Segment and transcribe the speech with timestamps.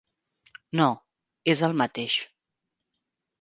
[0.79, 0.87] No,
[1.55, 2.17] és el mateix.